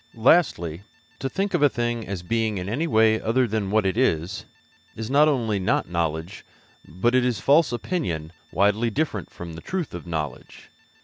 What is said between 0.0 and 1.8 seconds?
'Lastly, to think of a